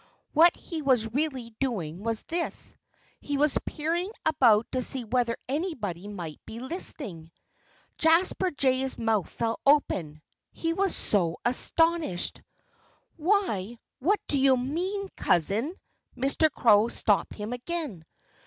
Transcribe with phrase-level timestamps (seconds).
[0.33, 2.73] What he was really doing was this:
[3.19, 7.29] He was peering about to see whether anybody might be listening.
[7.99, 12.41] Jasper Jay's mouth fell open he was so astonished.
[13.15, 15.71] "Why, what do you mean, Cousin"
[16.17, 16.49] Mr.
[16.51, 18.03] Crow stopped him again.